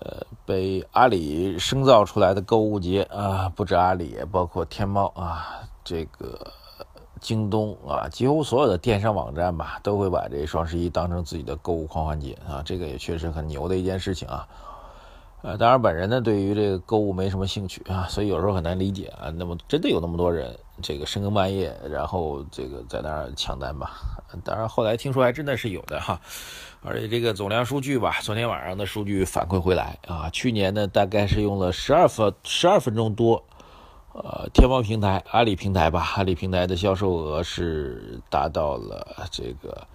[0.00, 6.52] 呃被阿里生造出来的购物节啊，不止阿里，包括天猫啊，这个
[7.20, 14.46] 京东啊，几乎所有的电商网站吧，都会把这双十一当成自己的购物狂欢节啊，这个也确实很牛的一件事情啊。
[15.44, 19.28] 呃，当然本人呢对于这个购物没什么兴趣啊，所以有时候很难理解啊。
[19.36, 23.90] 那么真的有那么多人这个深更半夜，然后这个在那儿抢单吧？
[24.42, 26.18] 当然后来听说还真的是有的哈。
[26.82, 33.44] 而且这个总量数据吧，昨天晚上的数据反馈回来啊，去年呢大概是用了十二分十二分钟多，
[34.14, 39.86] 呃，天猫平台、阿里平台吧，阿里平台的销售额是达到了这个。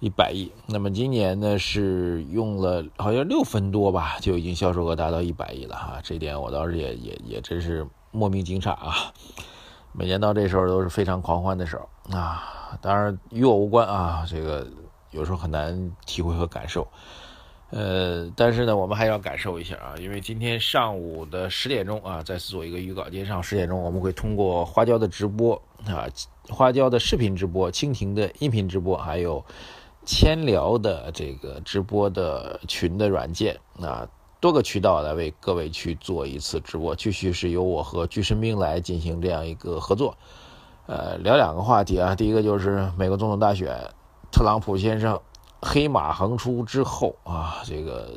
[0.00, 9.12] 一百亿，那么今年呢是用了好像六分多吧，就已经销售额达到一百亿了哈，这点我倒是也也也真是莫名惊诧啊。
[9.92, 14.66] 每年到这时候都是非常狂欢的时候啊，当然与我无关啊，这个
[15.10, 16.88] 有时候很难体会和感受。
[17.68, 26.08] 呃，但是呢，我们还要感受一下啊，因为今天上午的十点钟啊，再次做一个预告，今天上午十点钟我们会通过花椒的直播啊，
[26.48, 29.44] 花椒的视频直播、蜻蜓的音频直播，还有。
[30.06, 34.08] 千聊的这个直播的群的软件啊，
[34.40, 40.16] 多个渠道来为各位去做一次直播，继续是由我和巨神兵来进行这样一个合作，
[40.86, 43.68] 呃，聊两个话题啊，第一个就是美国总统大选，
[44.32, 45.20] 特朗普先生
[45.60, 48.12] 黑马横出之后啊，这个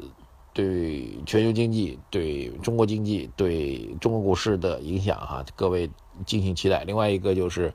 [0.53, 5.89] 对全球经济、对中国经济、对中国股市的影响哈，各位
[6.25, 6.85] 敬请期待。
[6.85, 7.73] 另外一个就是。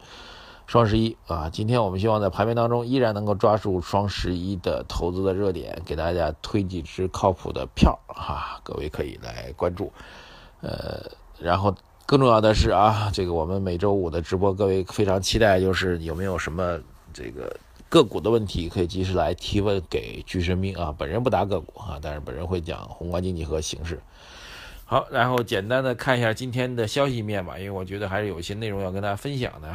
[0.69, 9.91] 双十一啊，今天我们希望在盘面当中依然能够抓住双十一的投资的热点，给大家推几只靠谱的票哈，各位可以来关注。
[10.61, 11.11] 呃，
[11.41, 16.79] 然后更重要的是啊，这个我们每周五的直播，各位非常期待，就是有没有什么
[17.15, 17.57] 这个
[17.89, 20.95] 个股的问题，可以及时来提问给巨神兵啊。
[20.99, 23.99] 本人不答个股啊，但是本人会讲宏观经济和形势。
[24.85, 29.75] 好，然后简单的看一下今天的消息面吧，因为我觉得还是有一些内容要跟大家分享的。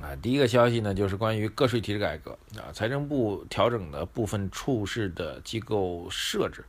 [0.00, 6.64] 啊，第一个消息呢，就是关于个税体制改革啊，财政部调整的部分处室的机构设置，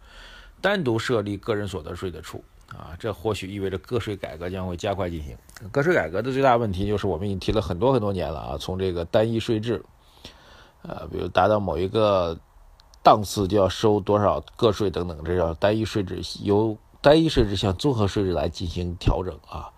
[0.62, 5.38] 单独设立个人所得税的处啊，这或许意味着个税改革将会加快进行。
[5.72, 9.84] 个税改革的最大问题就是我们已经提了很多很多年了啊，从这个单一税制，
[10.82, 12.36] 呃，比如达到某一个
[13.04, 19.70] 档次就要收多少个税等等，这叫单一税制，由单一税制向综合税制来进行调整啊。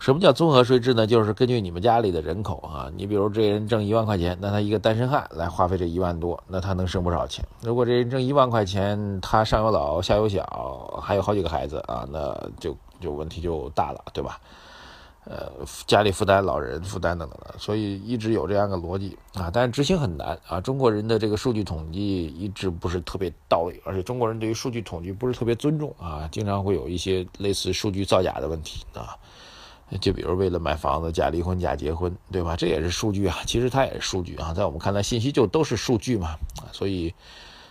[0.00, 1.06] 什么叫综合税制呢？
[1.06, 7.44] 就是根据你们家里的人口啊，你比如这人挣一万块钱，那他一个单身汉来花费这一万多，那他能剩不少钱。
[7.60, 14.40] 如果这人挣一万块钱，他上有老下有小，还有好几个孩子啊，那就就问题就大了，对吧？
[15.26, 15.52] 呃，
[15.86, 20.58] 家里负担老人负担等等的，所以一直有这样的逻辑啊，但是执行很难啊。
[20.58, 29.14] 中国人的这个数据统计一直不是特别到位，而且中国人对于数据统计不是特别尊重啊，经常会有一些类似数据造假的问题啊。
[29.98, 32.56] 就比如为了买房子假离婚假结婚，对吧？
[32.56, 36.36] 这也是数据啊，其实它也是数据啊，在我们看来，信息就都是数据嘛，
[36.72, 37.12] 所以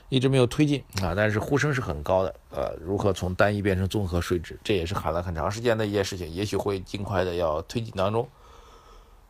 [0.09, 2.35] 一直没有推进啊，但是呼声是很高的。
[2.51, 8.27] 呃，如何从单一变成综合税制，这也是喊了很长时间的一件事情，也许会尽快的要推进当中。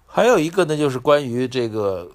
[0.06, 2.10] 还有一个呢，就是关于这个。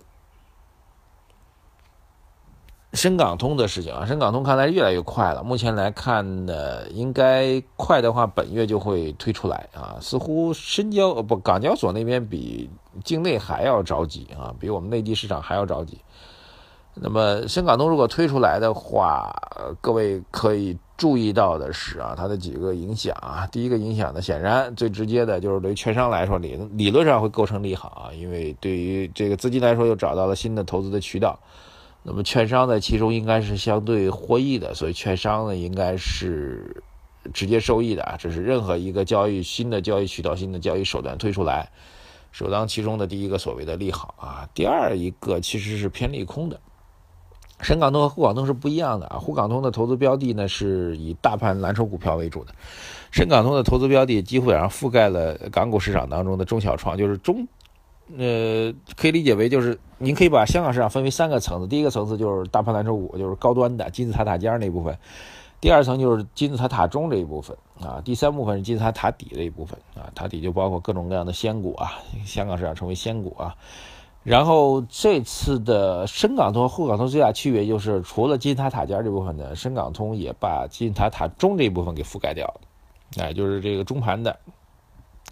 [2.95, 5.43] 深港通的事情啊，深港通看来越来越快了。
[5.43, 9.99] 目前来看呢，应该快的话，本月就会推出来啊。
[10.01, 12.71] 似乎深交不，港交所那边比
[13.03, 15.99] 境内还要着急啊，比我们内地市场还要着急。
[16.95, 19.35] 那么深港通如果推出来的话，
[19.81, 23.45] 各位可以注意到的是啊，它的几个影响啊。
[23.51, 31.37] 第一个影响呢，显然最直接的就是对券商来说，理理论上会构成利好啊，因为对于这个资金来说，又找到了新的投资的渠道。
[32.07, 36.85] 那么券商在其中应该是相对获益的，所以券商呢应该是
[37.33, 38.15] 直接受益的啊。
[38.19, 41.71] 这是任何一个交易新的交易渠道、新的交易手段推出来，
[42.31, 44.47] 首当其冲的第一个所谓的利好啊。
[44.53, 46.61] 第二一个其实是偏利空的。
[47.63, 49.17] 深港通和沪港通是不一样的啊。
[49.19, 52.53] 沪港通的投资标的呢是以大盘蓝筹股票为主的，
[53.13, 57.49] 深港通的投资标的基本上覆盖了港股市场当中的中小创，就是中。
[58.19, 61.67] 呃，可以理解为就是，您可以把香港市场分为三个层次。
[61.67, 64.95] 第一个层次就是大盘蓝筹股，就是高端的金字塔塔尖那部分；
[65.61, 71.93] 第二层就是金字塔塔中这一部分啊，第三部分是金字塔塔底这一部分啊，塔底就包括各种各样的仙股啊，
[72.27, 73.57] 香港市场称为仙股啊。
[74.23, 82.61] 然后这次的深港通和沪港通最大区别就是，除了金字塔塔尖这部分呢，深港通也把金字塔塔中这一部分给覆盖掉了，
[83.23, 84.39] 哎，就是这个中盘的，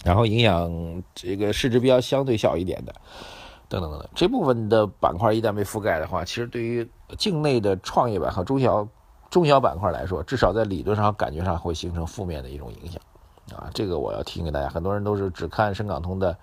[0.04, 2.94] 然后影响这个市值比较相对小一点的，
[3.68, 8.88] 等等等等，这部分的板块一旦被覆盖的话，其实对于境内的创业板和中小。
[9.30, 13.00] 中小板块来说，至少在理论上、感觉上会形成负面的一种影响，
[13.56, 14.68] 啊，这个我要提醒给大家。
[14.68, 16.36] 很多人都是只看深港通的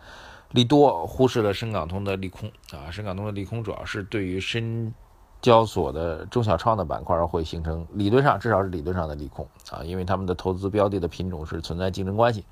[0.50, 4.92] 利多，忽视了深港通的利空，啊，深港通的利空主要是对于深
[5.40, 12.44] 交所的中小创的板块会形成理论上，至少是理论上的利空，啊，因为他们的投资标的的品种是存在竞争关系，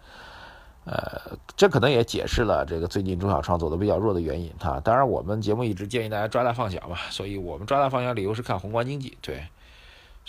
[0.88, 9.44] 呃，这可能也解释了这个最近中小创走的比较弱的原因，哈，当然我们节目一直建议大家抓大放小嘛，所以我们抓大放小理由是看宏观经济，对。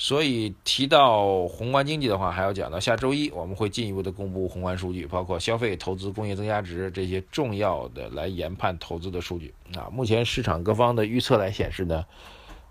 [0.00, 9.52] 所以提到宏观经济的话，还要讲到下周一我们会进一步的公布宏观数据，包括消费、投资、工业增加值这些重要的来研判投资的数据。
[9.76, 12.04] 啊，目前市场各方的预测来显示呢，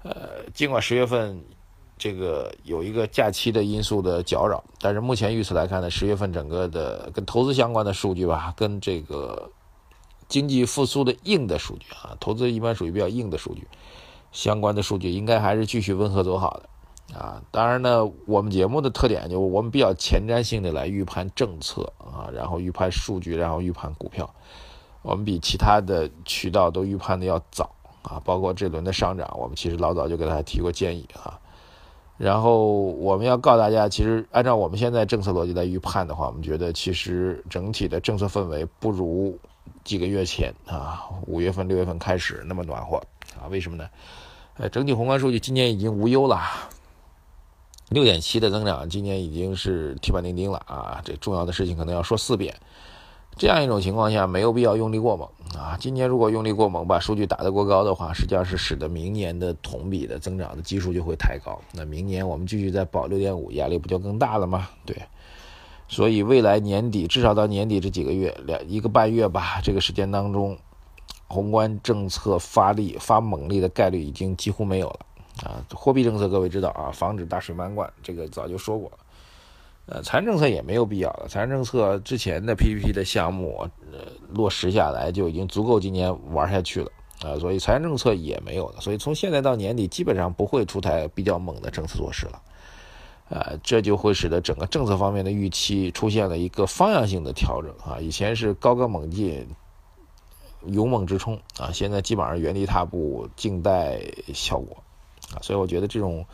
[0.03, 0.13] 呃，
[0.53, 1.43] 尽管十月份
[1.97, 9.49] 这个有一个假期的因素的搅扰，但是目前预测来看呢，十月份整个的跟投资相关的数据吧，跟这个
[10.27, 13.67] 经济复苏的硬的数据啊，投资一般属于比较硬的数据，
[14.31, 16.69] 相关的数据应该还是继续温和走好的。
[17.17, 24.29] 啊，当然呢，我们节目的特点就我们比较前瞻性的来预判政策啊，然后预判数据，然后预判股票，
[25.01, 27.71] 我们比其他的渠道都预判的要早
[28.01, 28.21] 啊。
[28.25, 31.39] 包括这轮的上涨，我们其实老早就给大家提过建议啊。
[32.17, 39.37] 然后我们要告诉大家，其实按照我们现在政策逻辑来预判的话，我们觉得其实整体的政策氛围不如
[39.83, 42.97] 几个月前啊，五月份、六月份开始那么暖和
[43.39, 43.45] 啊。
[43.49, 43.87] 为什么呢？
[44.57, 46.41] 呃，整体宏观数据今年已经无忧了。
[47.89, 50.99] 六点七的增长，今年已经是铁板钉钉了啊！
[51.05, 52.53] 这重要的事情可能要说四遍。
[53.37, 55.77] 这样一种情况下，没有必要用力过猛啊！
[55.79, 61.59] 今年如果用力过猛，把数据打得过高的话，实际上是使得明年的同比的增长的基数就会太高。
[61.73, 64.67] 那明年我们继续再保六点五，压力不就更大了吗？
[64.85, 64.97] 对。
[65.87, 70.57] 所以未来年底，至少到年底这几个月，两一个半月吧，这个时间当中，
[71.27, 74.99] 宏观政策发力发猛力的概率已经几乎没有了。
[75.43, 78.97] 啊，货币政策各位知道啊，防止大水漫灌，这个早就说过了。
[79.89, 83.99] 呃，财政政策也没有必要了，财政政策之前的 PPP 的项目，呃，
[84.33, 86.91] 落实下来就已经足够今年玩下去了
[87.21, 92.41] 啊，所以财政政策也没有了，所以从现在到年底基本上不会出台比较猛的政策措施了，
[93.29, 99.47] 呃，这就会使得整个政策方面的预期出现了一个方向性的调整啊，以前是高歌猛进、
[100.65, 104.01] 勇猛直冲啊，现在基本上原地踏步，静待
[104.33, 104.75] 效果。
[105.33, 106.25] 啊，所以我觉得这种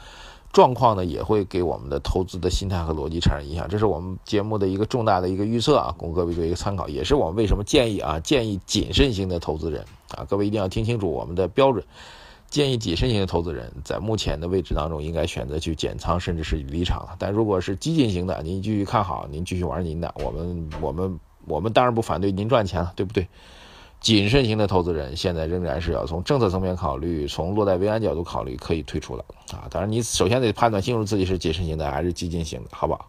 [0.54, 3.68] 状况呢，也会给我们的投资的心态和逻辑产生影响。
[3.68, 9.84] 这是我们节目的一个重大的一个预测啊，供各位做一个参考，也是我们为什么建议啊，建议谨慎型的投资人
[10.16, 11.84] 啊，各位一定要听清楚我们的标准。
[12.52, 17.16] 建议谨慎型的投资人在目前的位置当中，应该选择去减仓，甚至是离场了。
[17.18, 23.28] 但如果是激进型的，您继续看好，您继续玩您的，我们我们我们当然不反对您赚钱了，对不对？
[24.04, 29.24] 谨慎型的投资人现在仍然是要从政策层面考虑，从落袋为安角度考虑，可以退出了
[29.54, 29.64] 啊。
[29.72, 33.08] 当然，你首先得判断清楚自己是谨慎型的还是激进型的，好不好？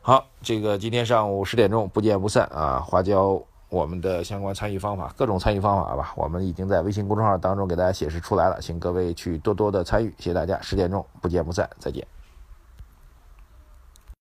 [0.00, 2.80] 好，这个今天上午十点钟不见不散啊！
[2.80, 3.38] 花椒
[3.68, 10.58] 我们的相关参与方法，各种参与方法吧，我们已经在微信公众号当中给大家显示出来了，请各位去多多的参与，谢谢大家。
[10.62, 12.06] 十点钟不见不散，再见。